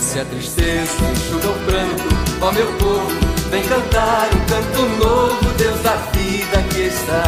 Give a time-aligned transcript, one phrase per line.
[0.00, 2.08] Vence a tristeza, enxuga o pranto,
[2.40, 3.10] ó meu povo,
[3.50, 7.22] vem cantar um canto novo, Deus da vida que está.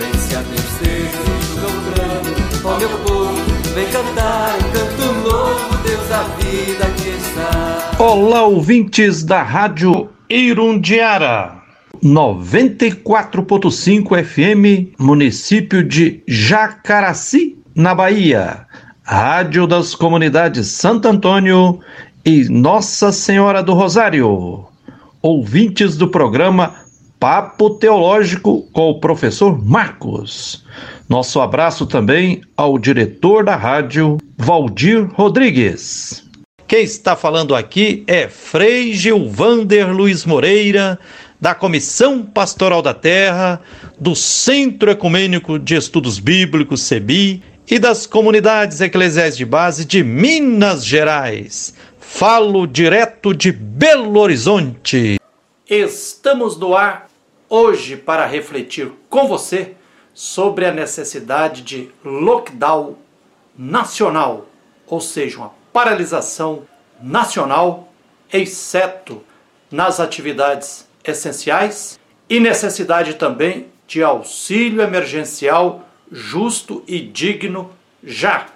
[0.00, 3.38] Vence a tristeza, enxuga o pranto, ó meu povo,
[3.72, 7.92] vem cantar um canto novo, Deus da vida que está.
[8.00, 11.56] Olá, ouvintes da Rádio Irundiara.
[12.02, 18.66] 94.5 FM, município de Jacaraci, na Bahia.
[19.10, 21.80] Rádio das Comunidades Santo Antônio
[22.26, 24.66] e Nossa Senhora do Rosário.
[25.22, 26.74] Ouvintes do programa
[27.18, 30.62] Papo Teológico com o professor Marcos.
[31.08, 36.28] Nosso abraço também ao diretor da rádio, Valdir Rodrigues.
[36.66, 40.98] Quem está falando aqui é Frei Gilvander Luiz Moreira,
[41.40, 43.58] da Comissão Pastoral da Terra,
[43.98, 50.84] do Centro Ecumênico de Estudos Bíblicos, CEBI, e das comunidades eclesiais de base de Minas
[50.84, 51.74] Gerais.
[52.00, 55.20] Falo direto de Belo Horizonte.
[55.68, 57.08] Estamos no ar
[57.48, 59.74] hoje para refletir com você
[60.14, 62.96] sobre a necessidade de lockdown
[63.56, 64.46] nacional,
[64.86, 66.62] ou seja, uma paralisação
[67.02, 67.92] nacional,
[68.32, 69.22] exceto
[69.70, 77.70] nas atividades essenciais, e necessidade também de auxílio emergencial justo e digno
[78.02, 78.46] já.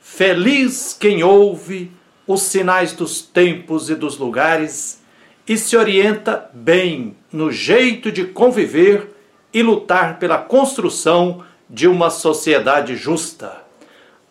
[0.00, 1.90] Feliz quem ouve
[2.26, 5.02] os sinais dos tempos e dos lugares
[5.46, 9.10] e se orienta bem no jeito de conviver
[9.52, 13.62] e lutar pela construção de uma sociedade justa.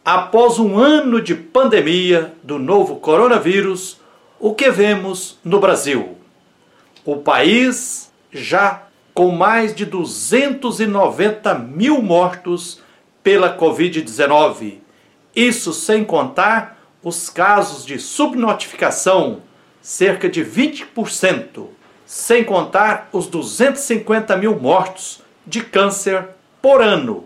[0.04, 4.00] Após um ano de pandemia do novo coronavírus,
[4.40, 6.18] o que vemos no Brasil?
[7.06, 12.81] O país já com mais de 290 mil mortos
[13.22, 14.80] pela Covid-19.
[15.36, 19.42] Isso sem contar os casos de subnotificação,
[19.81, 21.67] cerca de 20%,
[22.05, 26.30] sem contar os 250 mil mortos de câncer
[26.61, 27.26] por ano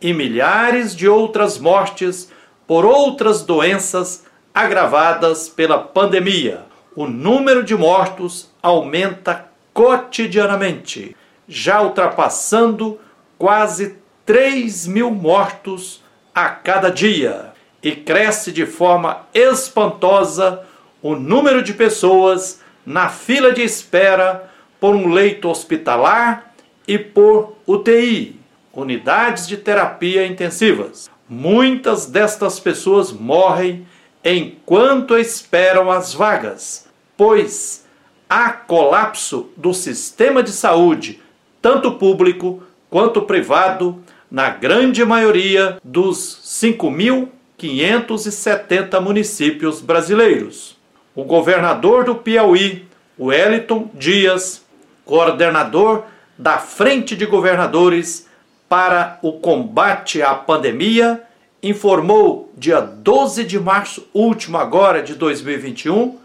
[0.00, 2.30] e milhares de outras mortes
[2.66, 4.24] por outras doenças
[4.54, 6.66] agravadas pela pandemia.
[6.96, 11.14] O número de mortos aumenta cotidianamente
[11.48, 13.00] já ultrapassando
[13.38, 16.02] quase 3 mil mortos
[16.34, 17.52] a cada dia.
[17.82, 20.64] E cresce de forma espantosa
[21.00, 24.50] o número de pessoas na fila de espera
[24.80, 26.52] por um leito hospitalar
[26.86, 28.40] e por UTI,
[28.72, 31.10] unidades de terapia intensivas.
[31.28, 33.86] Muitas destas pessoas morrem
[34.24, 37.86] enquanto esperam as vagas, pois
[38.28, 41.20] há colapso do sistema de saúde
[41.60, 50.76] tanto público quanto privado, na grande maioria dos 5.570 municípios brasileiros.
[51.14, 52.86] O governador do Piauí,
[53.18, 54.62] Wellington Dias,
[55.04, 56.04] coordenador
[56.36, 58.28] da Frente de Governadores
[58.68, 61.22] para o Combate à Pandemia,
[61.62, 66.18] informou dia 12 de março último agora de 2021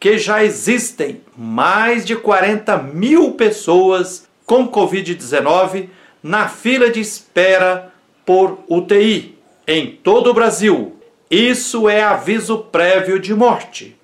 [0.00, 5.88] que já existem mais de 40 mil pessoas com Covid-19
[6.22, 7.92] na fila de espera
[8.24, 10.96] por UTI em todo o Brasil.
[11.30, 13.96] Isso é aviso prévio de morte.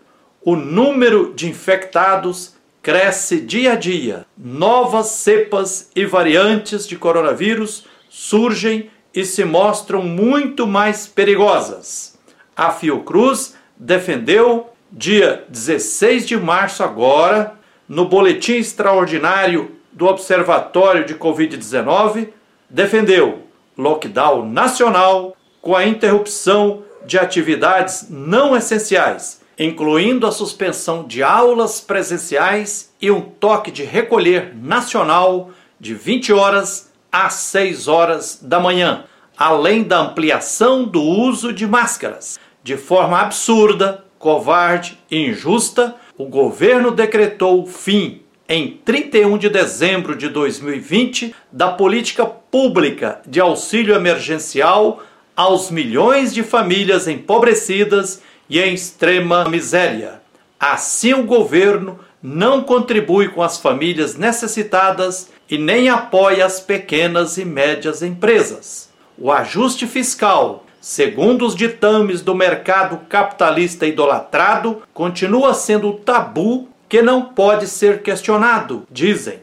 [0.42, 4.26] O número de infectados cresce dia a dia.
[4.36, 12.18] Novas cepas e variantes de coronavírus surgem e se mostram muito mais perigosas.
[12.56, 17.54] A Fiocruz defendeu, dia 16 de março, agora,
[17.88, 22.28] no Boletim Extraordinário do Observatório de Covid-19
[22.70, 23.42] defendeu
[23.76, 32.94] lockdown nacional com a interrupção de atividades não essenciais, incluindo a suspensão de aulas presenciais
[33.02, 35.50] e um toque de recolher nacional
[35.80, 39.04] de 20 horas às 6 horas da manhã,
[39.36, 42.38] além da ampliação do uso de máscaras.
[42.62, 50.16] De forma absurda, covarde e injusta, o governo decretou o fim em 31 de dezembro
[50.16, 55.02] de 2020 da política pública de auxílio emergencial
[55.36, 60.22] aos milhões de famílias empobrecidas e em extrema miséria.
[60.58, 67.44] Assim, o governo não contribui com as famílias necessitadas e nem apoia as pequenas e
[67.44, 68.88] médias empresas.
[69.18, 77.22] O ajuste fiscal, segundo os ditames do mercado capitalista idolatrado, continua sendo tabu que não
[77.22, 79.40] pode ser questionado, dizem.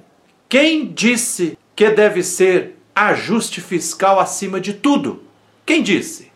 [0.49, 5.23] Quem disse que deve ser ajuste fiscal acima de tudo?
[5.65, 6.31] Quem disse?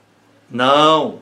[0.50, 1.20] Não.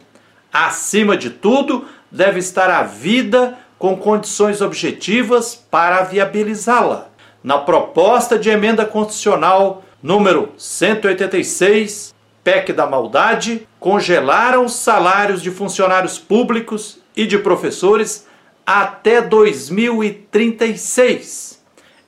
[0.52, 7.10] Acima de tudo, deve estar a vida com condições objetivas para viabilizá-la.
[7.44, 12.14] Na proposta de emenda constitucional número 186,
[12.44, 18.27] PEC da maldade, congelaram os salários de funcionários públicos e de professores
[18.68, 21.64] até 2036,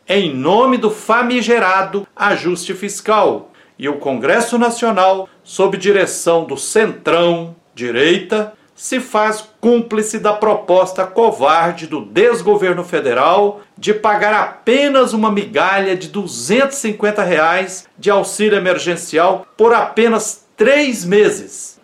[0.06, 3.54] em nome do famigerado ajuste fiscal.
[3.78, 11.88] E o Congresso Nacional, sob direção do Centrão, direita, se faz cúmplice da proposta covarde
[11.88, 19.74] do desgoverno federal de pagar apenas uma migalha de 250 reais de auxílio emergencial por
[19.74, 21.79] apenas três meses.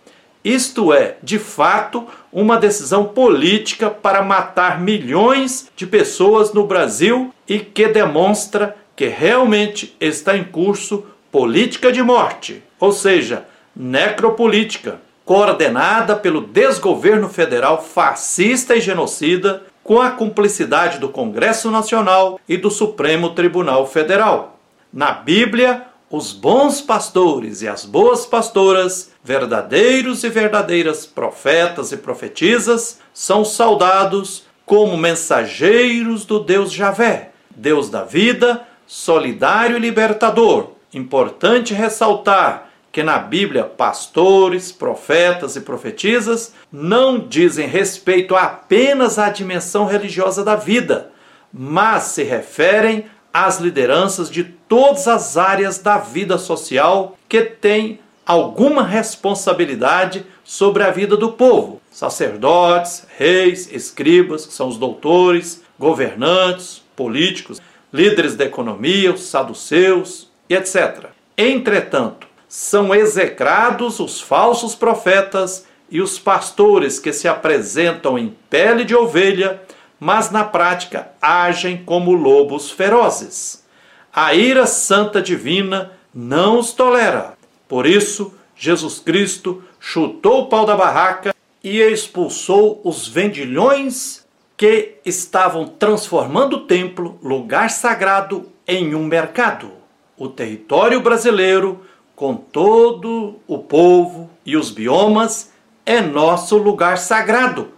[0.46, 7.58] Isto é, de fato, uma decisão política para matar milhões de pessoas no Brasil e
[7.58, 13.46] que demonstra que realmente está em curso política de morte, ou seja,
[13.76, 22.56] necropolítica coordenada pelo desgoverno federal fascista e genocida, com a cumplicidade do Congresso Nacional e
[22.56, 24.60] do Supremo Tribunal Federal.
[24.94, 33.02] Na Bíblia, os bons pastores e as boas pastoras, verdadeiros e verdadeiras profetas e profetisas,
[33.14, 40.70] são saudados como mensageiros do Deus Javé, Deus da vida, solidário e libertador.
[40.94, 49.86] Importante ressaltar que na Bíblia pastores, profetas e profetisas não dizem respeito apenas à dimensão
[49.86, 51.12] religiosa da vida,
[51.52, 58.82] mas se referem às lideranças de todas as áreas da vida social que têm alguma
[58.82, 61.82] responsabilidade sobre a vida do povo.
[61.92, 67.62] Sacerdotes, reis, escribas, que são os doutores, governantes, políticos,
[67.92, 71.08] líderes da economia, os saduceus e etc.
[71.38, 78.96] Entretanto, são execrados os falsos profetas e os pastores que se apresentam em pele de
[78.96, 79.62] ovelha,
[80.00, 83.66] mas na prática agem como lobos ferozes.
[84.14, 87.34] A ira santa divina não os tolera.
[87.68, 91.34] Por isso, Jesus Cristo chutou o pau da barraca
[91.64, 94.26] e expulsou os vendilhões
[94.56, 99.72] que estavam transformando o templo, lugar sagrado, em um mercado.
[100.18, 101.82] O território brasileiro
[102.16, 105.52] com todo o povo e os biomas,
[105.86, 107.74] é nosso lugar sagrado,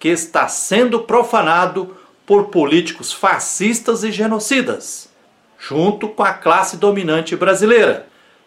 [0.00, 1.94] que está sendo profanado
[2.26, 5.10] por políticos fascistas e genocidas,
[5.58, 8.06] junto com a classe dominante brasileira.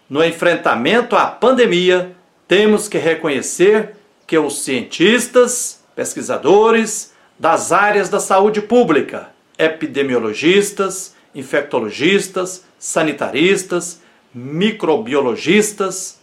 [0.10, 2.16] No enfrentamento à pandemia,
[2.48, 3.96] temos que reconhecer
[4.26, 14.02] que os cientistas, pesquisadores das áreas da saúde pública, epidemiologistas, infectologistas, sanitaristas,
[14.34, 16.20] microbiologistas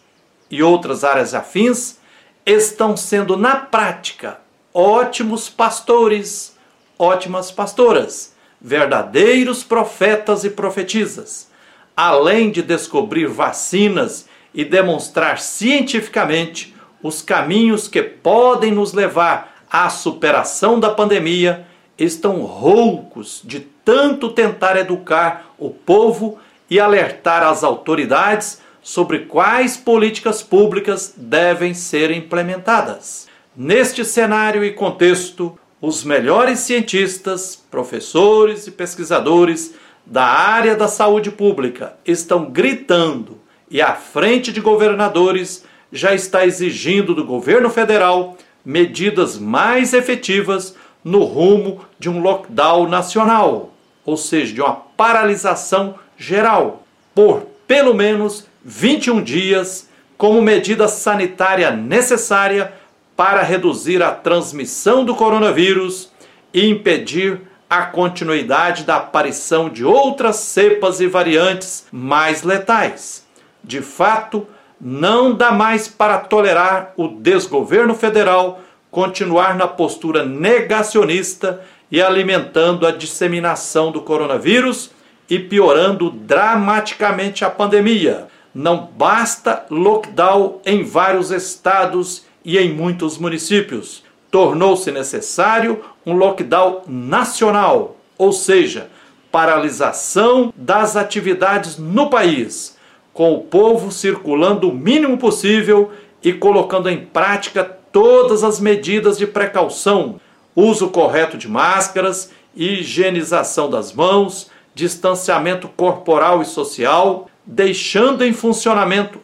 [0.50, 1.98] e outras áreas afins
[2.44, 4.40] estão sendo, na prática,
[4.72, 6.56] ótimos pastores,
[6.98, 11.50] ótimas pastoras, verdadeiros profetas e profetisas,
[11.96, 20.78] além de descobrir vacinas e demonstrar cientificamente os caminhos que podem nos levar à superação
[20.78, 21.66] da pandemia,
[21.98, 26.38] estão roucos de tanto tentar educar o povo
[26.68, 33.29] e alertar as autoridades sobre quais políticas públicas devem ser implementadas.
[33.56, 39.74] Neste cenário e contexto, os melhores cientistas, professores e pesquisadores
[40.06, 43.38] da área da saúde pública estão gritando
[43.68, 51.24] e a frente de governadores já está exigindo do governo federal medidas mais efetivas no
[51.24, 59.22] rumo de um lockdown nacional, ou seja, de uma paralisação geral por pelo menos 21
[59.22, 62.74] dias como medida sanitária necessária
[63.20, 66.10] para reduzir a transmissão do coronavírus
[66.54, 73.26] e impedir a continuidade da aparição de outras cepas e variantes mais letais.
[73.62, 74.46] De fato,
[74.80, 81.60] não dá mais para tolerar o desgoverno federal continuar na postura negacionista
[81.90, 84.92] e alimentando a disseminação do coronavírus
[85.28, 88.28] e piorando dramaticamente a pandemia.
[88.54, 94.02] Não basta lockdown em vários estados e em muitos municípios.
[94.30, 98.88] Tornou-se necessário um lockdown nacional, ou seja,
[99.30, 102.76] paralisação das atividades no país,
[103.12, 105.90] com o povo circulando o mínimo possível
[106.22, 110.20] e colocando em prática todas as medidas de precaução,
[110.54, 119.18] uso correto de máscaras, higienização das mãos, distanciamento corporal e social, deixando em funcionamento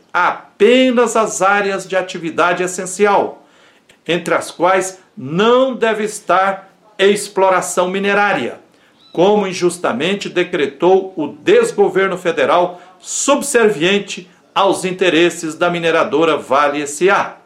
[0.56, 3.42] apenas as áreas de atividade essencial.
[4.08, 8.60] entre as quais não deve estar exploração minerária,
[9.12, 17.38] como injustamente decretou o desgoverno federal subserviente aos interesses da mineradora Vale SA.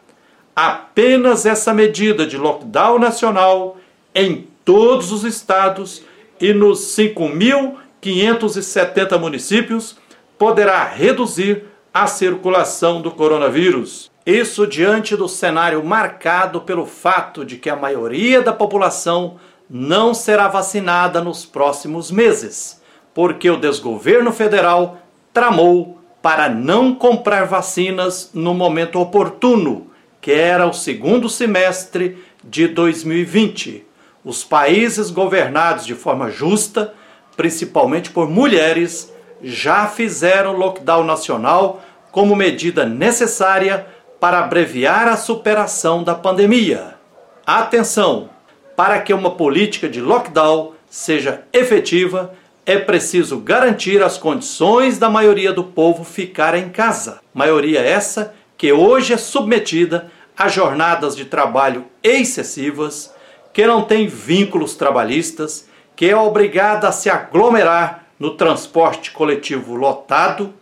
[0.55, 3.77] Apenas essa medida de lockdown nacional
[4.13, 6.03] em todos os estados
[6.39, 9.97] e nos 5.570 municípios
[10.37, 14.09] poderá reduzir a circulação do coronavírus.
[14.25, 19.37] Isso diante do cenário marcado pelo fato de que a maioria da população
[19.69, 22.81] não será vacinada nos próximos meses,
[23.13, 24.99] porque o desgoverno federal
[25.33, 29.87] tramou para não comprar vacinas no momento oportuno,
[30.21, 33.85] que era o segundo semestre de 2020.
[34.23, 36.93] Os países governados de forma justa,
[37.35, 39.11] principalmente por mulheres,
[39.43, 41.81] já fizeram lockdown nacional
[42.11, 43.87] como medida necessária
[44.19, 46.95] para abreviar a superação da pandemia.
[47.45, 48.29] Atenção!
[48.75, 52.33] Para que uma política de lockdown seja efetiva,
[52.65, 57.19] é preciso garantir as condições da maioria do povo ficar em casa.
[57.33, 63.13] Maioria essa que hoje é submetida a jornadas de trabalho excessivas,
[63.51, 70.53] que não tem vínculos trabalhistas, que é obrigada a se aglomerar no transporte coletivo lotado,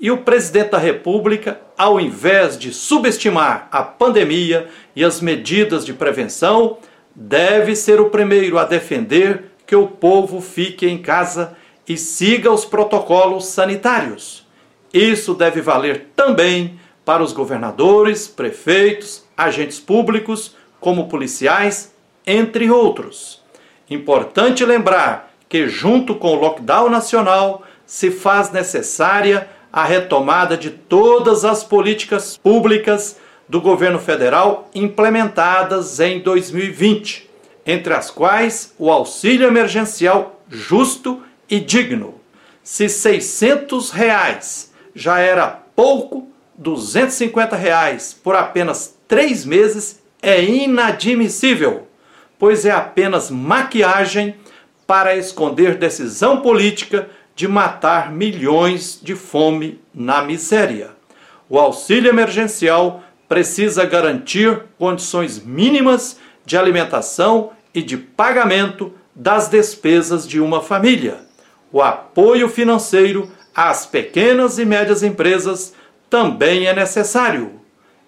[0.00, 5.92] e o presidente da República, ao invés de subestimar a pandemia e as medidas de
[5.92, 6.78] prevenção,
[7.14, 11.54] deve ser o primeiro a defender que o povo fique em casa
[11.86, 14.46] e siga os protocolos sanitários.
[14.90, 21.94] Isso deve valer também para os governadores, prefeitos, agentes públicos, como policiais,
[22.26, 23.42] entre outros.
[23.90, 31.44] Importante lembrar que, junto com o lockdown nacional, se faz necessária a retomada de todas
[31.44, 37.28] as políticas públicas do governo federal implementadas em 2020,
[37.66, 42.14] entre as quais o auxílio emergencial justo e digno.
[42.64, 51.86] Se 600 reais já era pouco, 250 reais por apenas três meses é inadmissível,
[52.38, 54.34] pois é apenas maquiagem
[54.92, 60.90] para esconder decisão política de matar milhões de fome na miséria.
[61.48, 70.38] O auxílio emergencial precisa garantir condições mínimas de alimentação e de pagamento das despesas de
[70.38, 71.20] uma família.
[71.72, 75.72] O apoio financeiro às pequenas e médias empresas
[76.10, 77.52] também é necessário.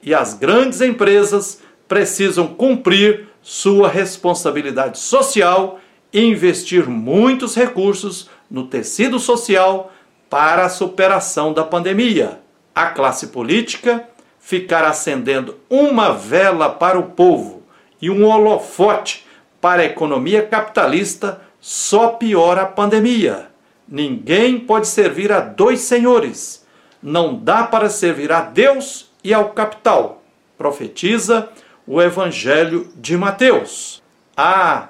[0.02, 5.80] E as grandes empresas precisam cumprir sua responsabilidade social
[6.22, 9.92] investir muitos recursos no tecido social
[10.30, 12.38] para a superação da pandemia.
[12.72, 17.64] A classe política ficar acendendo uma vela para o povo
[18.00, 19.26] e um holofote
[19.60, 23.48] para a economia capitalista só piora a pandemia.
[23.88, 26.66] Ninguém pode servir a dois senhores.
[27.02, 30.22] Não dá para servir a Deus e ao capital.
[30.56, 31.48] Profetiza
[31.86, 34.02] o Evangelho de Mateus.
[34.36, 34.88] Ah,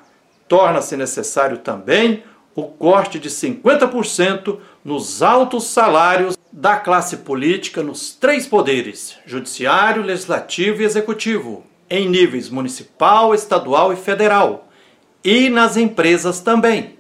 [0.55, 2.23] torna-se necessário também
[2.55, 10.81] o corte de 50% nos altos salários da classe política nos três poderes: judiciário, legislativo
[10.81, 14.69] e executivo, em níveis municipal, estadual e federal,
[15.25, 16.97] e nas empresas também.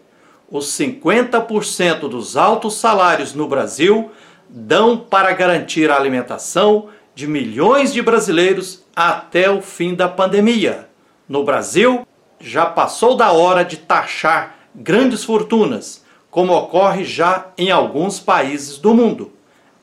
[0.50, 4.10] Os 50% dos altos salários no Brasil
[4.48, 10.88] dão para garantir a alimentação de milhões de brasileiros até o fim da pandemia.
[11.28, 12.04] No Brasil,
[12.44, 18.92] já passou da hora de taxar grandes fortunas, como ocorre já em alguns países do
[18.92, 19.32] mundo.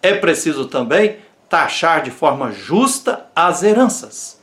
[0.01, 1.17] É preciso também
[1.49, 4.39] taxar de forma justa as heranças.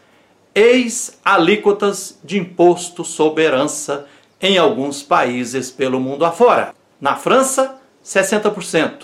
[0.53, 4.07] Eis alíquotas de imposto sobre herança
[4.41, 6.75] em alguns países pelo mundo afora.
[7.01, 9.03] Na França, 60%.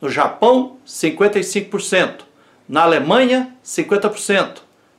[0.00, 2.20] No Japão, 55%.
[2.68, 4.58] Na Alemanha, 50%.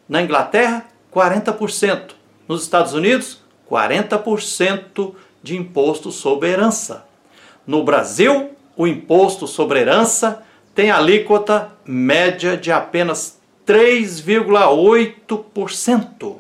[0.10, 2.14] Na Inglaterra, 40%.
[2.48, 3.43] Nos Estados Unidos,
[3.74, 7.08] 40% de imposto sobre herança.
[7.66, 10.44] No Brasil, o imposto sobre herança
[10.76, 16.36] tem alíquota média de apenas 3,8%.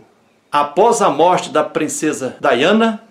[0.51, 3.03] Após a morte da princesa Diana,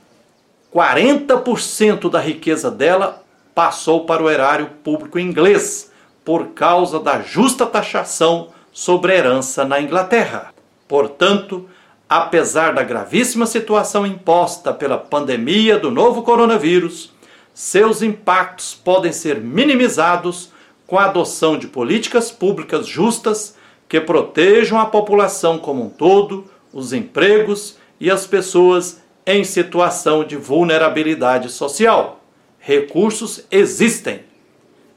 [0.73, 5.91] 40% da riqueza dela passou para o erário público inglês
[6.25, 10.55] por causa da justa taxação sobre herança na Inglaterra.
[10.87, 11.69] Portanto,
[12.17, 17.11] apesar da gravíssima situação imposta pela pandemia do novo coronavírus,
[17.55, 20.51] seus impactos podem ser minimizados
[20.87, 23.57] com a adoção de políticas públicas justas
[23.89, 30.37] que protejam a população como um todo os empregos e as pessoas em situação de
[30.37, 32.21] vulnerabilidade social.
[32.59, 34.21] Recursos existem.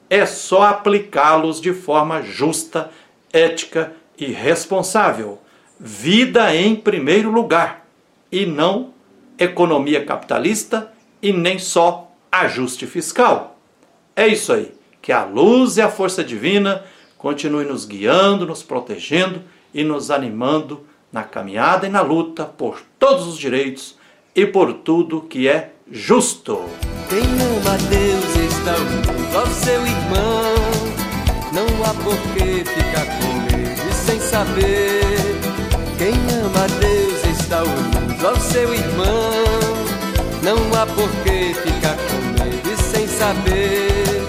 [0.10, 2.91] É só aplicá-los de forma justa,
[3.31, 5.39] ética e responsável.
[5.79, 7.86] Vida em primeiro lugar
[8.32, 8.94] e não
[9.38, 10.91] economia capitalista
[11.22, 13.58] e nem só ajuste fiscal.
[14.15, 14.72] É isso aí.
[15.01, 16.84] Que a luz e a força divina
[17.17, 19.41] continue nos guiando, nos protegendo
[19.74, 23.98] e nos animando na caminhada e na luta por todos os direitos
[24.36, 26.62] e por tudo que é justo.
[27.10, 30.55] Quem ama Deus está unido ao seu irmão.
[31.53, 35.35] Não há por que ficar com medo sem saber.
[35.98, 39.86] Quem ama Deus está unido ao seu irmão.
[40.44, 44.22] Não há por que ficar com medo e sem saber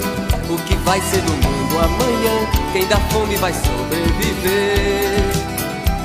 [0.49, 2.73] o que vai ser do mundo amanhã.
[2.73, 5.21] Quem dá fome vai sobreviver.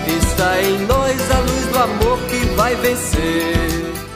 [0.08, 4.11] Está em nós a luz do amor que vai vencer.